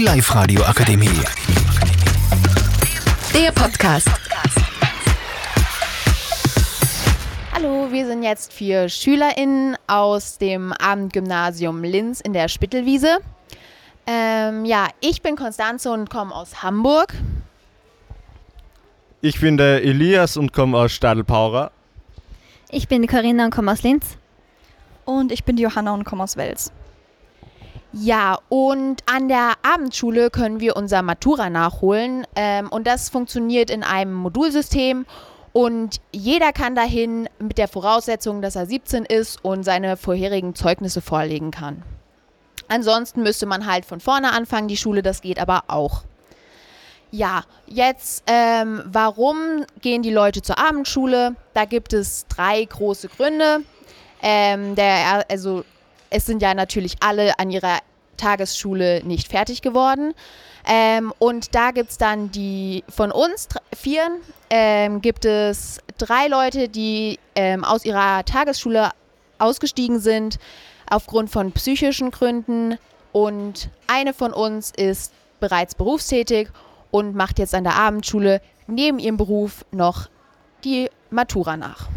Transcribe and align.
Die 0.00 0.06
Live-Radio 0.06 0.62
Akademie. 0.62 1.10
Der 3.34 3.52
Podcast. 3.52 4.08
Hallo, 7.52 7.92
wir 7.92 8.06
sind 8.06 8.22
jetzt 8.22 8.50
vier 8.50 8.88
SchülerInnen 8.88 9.76
aus 9.88 10.38
dem 10.38 10.72
Abendgymnasium 10.72 11.84
Linz 11.84 12.22
in 12.22 12.32
der 12.32 12.48
Spittelwiese. 12.48 13.18
Ähm, 14.06 14.64
ja, 14.64 14.88
ich 15.00 15.20
bin 15.20 15.36
Konstanze 15.36 15.92
und 15.92 16.08
komme 16.08 16.34
aus 16.34 16.62
Hamburg. 16.62 17.12
Ich 19.20 19.38
bin 19.38 19.58
der 19.58 19.84
Elias 19.84 20.38
und 20.38 20.54
komme 20.54 20.78
aus 20.78 20.92
Stadelpaura. 20.92 21.72
Ich 22.70 22.88
bin 22.88 23.02
die 23.02 23.08
Corinna 23.08 23.44
und 23.44 23.50
komme 23.50 23.70
aus 23.70 23.82
Linz. 23.82 24.16
Und 25.04 25.30
ich 25.30 25.44
bin 25.44 25.56
die 25.56 25.62
Johanna 25.64 25.92
und 25.92 26.04
komme 26.04 26.22
aus 26.22 26.38
Wels. 26.38 26.72
Ja, 27.92 28.38
und 28.48 29.02
an 29.06 29.28
der 29.28 29.54
Abendschule 29.62 30.30
können 30.30 30.60
wir 30.60 30.76
unser 30.76 31.02
Matura 31.02 31.50
nachholen. 31.50 32.26
Ähm, 32.36 32.68
und 32.68 32.86
das 32.86 33.08
funktioniert 33.08 33.68
in 33.70 33.82
einem 33.82 34.14
Modulsystem. 34.14 35.06
Und 35.52 36.00
jeder 36.12 36.52
kann 36.52 36.76
dahin 36.76 37.28
mit 37.40 37.58
der 37.58 37.66
Voraussetzung, 37.66 38.40
dass 38.42 38.54
er 38.54 38.66
17 38.66 39.04
ist 39.04 39.44
und 39.44 39.64
seine 39.64 39.96
vorherigen 39.96 40.54
Zeugnisse 40.54 41.00
vorlegen 41.00 41.50
kann. 41.50 41.82
Ansonsten 42.68 43.24
müsste 43.24 43.46
man 43.46 43.66
halt 43.66 43.84
von 43.84 43.98
vorne 43.98 44.32
anfangen, 44.32 44.68
die 44.68 44.76
Schule, 44.76 45.02
das 45.02 45.22
geht 45.22 45.40
aber 45.40 45.64
auch. 45.66 46.04
Ja, 47.10 47.42
jetzt, 47.66 48.22
ähm, 48.28 48.82
warum 48.86 49.64
gehen 49.80 50.02
die 50.02 50.12
Leute 50.12 50.42
zur 50.42 50.58
Abendschule? 50.58 51.34
Da 51.54 51.64
gibt 51.64 51.92
es 51.92 52.26
drei 52.28 52.64
große 52.64 53.08
Gründe. 53.08 53.62
Ähm, 54.22 54.76
der, 54.76 55.24
also 55.28 55.64
es 56.10 56.26
sind 56.26 56.42
ja 56.42 56.54
natürlich 56.54 56.96
alle 57.00 57.38
an 57.38 57.50
ihrer 57.50 57.78
Tagesschule 58.16 59.02
nicht 59.04 59.28
fertig 59.28 59.62
geworden. 59.62 60.14
Ähm, 60.66 61.12
und 61.18 61.54
da 61.54 61.70
gibt 61.70 61.90
es 61.90 61.98
dann 61.98 62.30
die 62.30 62.84
von 62.88 63.10
uns 63.10 63.48
vier 63.74 64.10
ähm, 64.50 65.00
gibt 65.00 65.24
es 65.24 65.78
drei 65.96 66.26
Leute, 66.26 66.68
die 66.68 67.18
ähm, 67.34 67.64
aus 67.64 67.84
ihrer 67.84 68.24
Tagesschule 68.24 68.90
ausgestiegen 69.38 70.00
sind 70.00 70.38
aufgrund 70.90 71.30
von 71.30 71.52
psychischen 71.52 72.10
Gründen. 72.10 72.76
Und 73.12 73.70
eine 73.86 74.12
von 74.12 74.32
uns 74.32 74.72
ist 74.76 75.12
bereits 75.40 75.74
berufstätig 75.74 76.48
und 76.90 77.14
macht 77.14 77.38
jetzt 77.38 77.54
an 77.54 77.64
der 77.64 77.76
Abendschule 77.76 78.42
neben 78.66 78.98
ihrem 78.98 79.16
Beruf 79.16 79.64
noch 79.70 80.08
die 80.64 80.90
Matura 81.10 81.56
nach. 81.56 81.88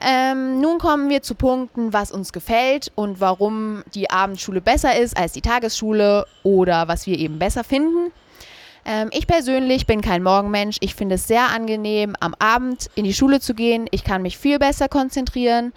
Ähm, 0.00 0.60
nun 0.60 0.78
kommen 0.78 1.10
wir 1.10 1.22
zu 1.22 1.34
Punkten, 1.34 1.92
was 1.92 2.10
uns 2.10 2.32
gefällt 2.32 2.90
und 2.94 3.20
warum 3.20 3.82
die 3.94 4.10
Abendschule 4.10 4.60
besser 4.60 4.98
ist 4.98 5.16
als 5.16 5.32
die 5.32 5.42
Tagesschule 5.42 6.26
oder 6.42 6.88
was 6.88 7.06
wir 7.06 7.18
eben 7.18 7.38
besser 7.38 7.64
finden. 7.64 8.10
Ähm, 8.86 9.10
ich 9.12 9.26
persönlich 9.26 9.86
bin 9.86 10.00
kein 10.00 10.22
Morgenmensch. 10.22 10.78
Ich 10.80 10.94
finde 10.94 11.16
es 11.16 11.28
sehr 11.28 11.50
angenehm, 11.50 12.14
am 12.20 12.34
Abend 12.38 12.88
in 12.94 13.04
die 13.04 13.12
Schule 13.12 13.40
zu 13.40 13.54
gehen. 13.54 13.86
Ich 13.90 14.02
kann 14.02 14.22
mich 14.22 14.38
viel 14.38 14.58
besser 14.58 14.88
konzentrieren 14.88 15.72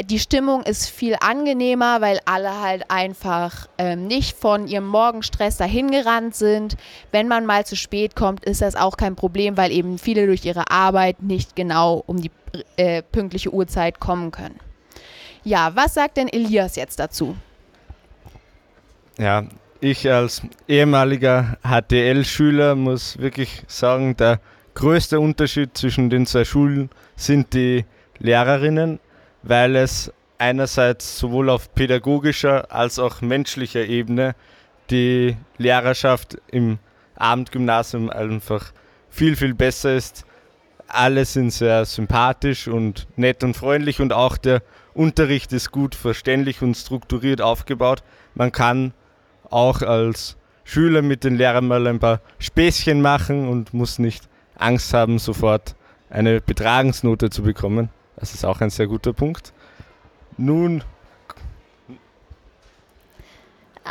die 0.00 0.18
Stimmung 0.18 0.62
ist 0.62 0.88
viel 0.88 1.16
angenehmer, 1.20 2.00
weil 2.00 2.18
alle 2.24 2.60
halt 2.60 2.90
einfach 2.90 3.68
ähm, 3.76 4.06
nicht 4.06 4.36
von 4.36 4.66
ihrem 4.66 4.86
Morgenstress 4.86 5.58
dahingerannt 5.58 6.34
sind. 6.34 6.76
Wenn 7.10 7.28
man 7.28 7.44
mal 7.44 7.66
zu 7.66 7.76
spät 7.76 8.16
kommt, 8.16 8.44
ist 8.44 8.62
das 8.62 8.74
auch 8.74 8.96
kein 8.96 9.16
Problem, 9.16 9.56
weil 9.56 9.70
eben 9.70 9.98
viele 9.98 10.26
durch 10.26 10.44
ihre 10.44 10.70
Arbeit 10.70 11.22
nicht 11.22 11.56
genau 11.56 12.02
um 12.06 12.22
die 12.22 12.30
äh, 12.76 13.02
pünktliche 13.02 13.52
Uhrzeit 13.52 14.00
kommen 14.00 14.30
können. 14.30 14.58
Ja, 15.44 15.72
was 15.74 15.94
sagt 15.94 16.16
denn 16.16 16.28
Elias 16.28 16.76
jetzt 16.76 16.98
dazu? 16.98 17.36
Ja, 19.18 19.44
ich 19.80 20.10
als 20.10 20.42
ehemaliger 20.68 21.58
HTL-Schüler 21.62 22.76
muss 22.76 23.18
wirklich 23.18 23.62
sagen, 23.66 24.16
der 24.16 24.40
größte 24.74 25.20
Unterschied 25.20 25.76
zwischen 25.76 26.08
den 26.08 26.24
zwei 26.24 26.44
Schulen 26.44 26.88
sind 27.16 27.52
die 27.52 27.84
Lehrerinnen 28.18 29.00
weil 29.42 29.76
es 29.76 30.12
einerseits 30.38 31.18
sowohl 31.18 31.50
auf 31.50 31.74
pädagogischer 31.74 32.72
als 32.72 32.98
auch 32.98 33.20
menschlicher 33.20 33.84
Ebene 33.84 34.34
die 34.90 35.36
Lehrerschaft 35.58 36.38
im 36.48 36.78
Abendgymnasium 37.16 38.10
einfach 38.10 38.72
viel, 39.08 39.36
viel 39.36 39.54
besser 39.54 39.94
ist. 39.94 40.24
Alle 40.88 41.24
sind 41.24 41.50
sehr 41.50 41.84
sympathisch 41.84 42.68
und 42.68 43.06
nett 43.16 43.44
und 43.44 43.56
freundlich 43.56 44.00
und 44.00 44.12
auch 44.12 44.36
der 44.36 44.62
Unterricht 44.94 45.52
ist 45.52 45.70
gut 45.70 45.94
verständlich 45.94 46.60
und 46.60 46.74
strukturiert 46.74 47.40
aufgebaut. 47.40 48.02
Man 48.34 48.52
kann 48.52 48.92
auch 49.48 49.82
als 49.82 50.36
Schüler 50.64 51.02
mit 51.02 51.24
den 51.24 51.36
Lehrern 51.36 51.66
mal 51.66 51.86
ein 51.86 51.98
paar 51.98 52.20
Späßchen 52.38 53.00
machen 53.00 53.48
und 53.48 53.72
muss 53.72 53.98
nicht 53.98 54.28
Angst 54.56 54.92
haben, 54.92 55.18
sofort 55.18 55.76
eine 56.10 56.40
Betragensnote 56.40 57.30
zu 57.30 57.42
bekommen. 57.42 57.88
Das 58.22 58.34
ist 58.34 58.44
auch 58.44 58.60
ein 58.60 58.70
sehr 58.70 58.86
guter 58.86 59.12
Punkt. 59.12 59.52
Nun. 60.38 60.84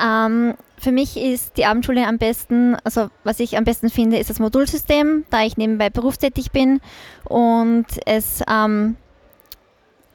Ähm, 0.01 0.53
für 0.77 0.93
mich 0.93 1.17
ist 1.17 1.57
die 1.57 1.65
Abendschule 1.65 2.07
am 2.07 2.17
besten, 2.17 2.77
also 2.85 3.09
was 3.25 3.41
ich 3.41 3.57
am 3.57 3.65
besten 3.65 3.89
finde, 3.89 4.19
ist 4.19 4.29
das 4.29 4.39
Modulsystem, 4.39 5.25
da 5.31 5.43
ich 5.43 5.57
nebenbei 5.57 5.89
berufstätig 5.89 6.51
bin 6.51 6.79
und 7.25 7.87
es 8.05 8.41
ähm, 8.49 8.95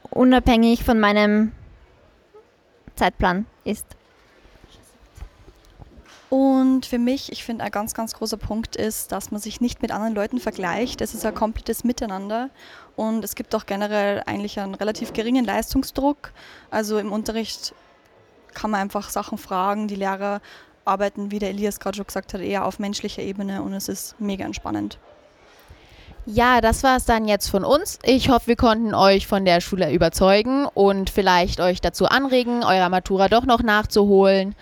unabhängig 0.09 0.83
von 0.83 0.99
meinem 0.99 1.51
Zeitplan 2.95 3.45
ist. 3.65 3.85
Und 6.29 6.85
für 6.85 6.99
mich, 6.99 7.31
ich 7.31 7.45
finde, 7.45 7.63
ein 7.63 7.71
ganz, 7.71 7.93
ganz 7.93 8.13
großer 8.13 8.37
Punkt 8.37 8.75
ist, 8.75 9.13
dass 9.13 9.31
man 9.31 9.39
sich 9.39 9.61
nicht 9.61 9.81
mit 9.81 9.91
anderen 9.91 10.13
Leuten 10.13 10.39
vergleicht. 10.39 10.99
Es 10.99 11.13
ist 11.13 11.25
ein 11.25 11.33
komplettes 11.33 11.85
Miteinander 11.85 12.49
und 12.97 13.23
es 13.23 13.35
gibt 13.35 13.55
auch 13.55 13.65
generell 13.65 14.23
eigentlich 14.25 14.59
einen 14.59 14.75
relativ 14.75 15.13
geringen 15.13 15.45
Leistungsdruck. 15.45 16.33
Also 16.69 16.97
im 16.97 17.13
Unterricht 17.13 17.73
kann 18.53 18.71
man 18.71 18.81
einfach 18.81 19.09
Sachen 19.09 19.37
fragen. 19.37 19.87
Die 19.87 19.95
Lehrer 19.95 20.41
arbeiten, 20.83 21.31
wie 21.31 21.39
der 21.39 21.49
Elias 21.49 21.79
gerade 21.79 21.95
schon 21.95 22.07
gesagt 22.07 22.33
hat, 22.33 22.41
eher 22.41 22.65
auf 22.65 22.79
menschlicher 22.79 23.21
Ebene 23.21 23.61
und 23.61 23.73
es 23.73 23.87
ist 23.87 24.19
mega 24.19 24.45
entspannend. 24.45 24.97
Ja, 26.25 26.59
das 26.59 26.83
war 26.83 26.97
es 26.97 27.05
dann 27.05 27.25
jetzt 27.25 27.47
von 27.47 27.63
uns. 27.63 27.99
Ich 28.03 28.27
hoffe, 28.29 28.47
wir 28.47 28.55
konnten 28.57 28.93
euch 28.93 29.27
von 29.27 29.45
der 29.45 29.61
Schule 29.61 29.93
überzeugen 29.93 30.65
und 30.65 31.09
vielleicht 31.09 31.61
euch 31.61 31.79
dazu 31.79 32.05
anregen, 32.05 32.65
eurer 32.65 32.89
Matura 32.89 33.29
doch 33.29 33.45
noch 33.45 33.63
nachzuholen. 33.63 34.53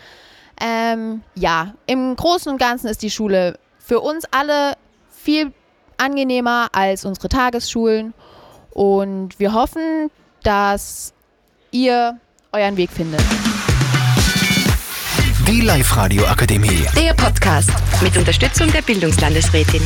Ähm, 0.62 1.22
ja, 1.36 1.74
im 1.86 2.16
Großen 2.16 2.52
und 2.52 2.58
Ganzen 2.58 2.88
ist 2.88 3.02
die 3.02 3.12
Schule 3.12 3.60
für 3.80 4.00
uns 4.00 4.26
alle 4.32 4.74
viel 5.12 5.52
angenehmer 5.98 6.70
als 6.72 7.06
unsere 7.06 7.30
Tagesschulen 7.30 8.14
und 8.72 9.40
wir 9.40 9.54
hoffen, 9.54 10.12
dass 10.44 11.14
ihr 11.72 12.20
euren 12.52 12.78
Weg 12.78 12.92
findet. 12.92 13.22
Die 15.48 15.62
Live-Radio 15.62 16.26
Akademie. 16.26 16.86
Der 16.96 17.14
Podcast 17.14 17.72
mit 18.02 18.18
Unterstützung 18.18 18.72
der 18.72 18.82
Bildungslandesrätin. 18.82 19.82